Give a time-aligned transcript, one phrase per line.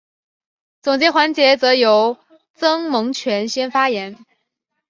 [0.81, 2.17] 总结环节则由
[2.55, 4.17] 曾荫权先发言。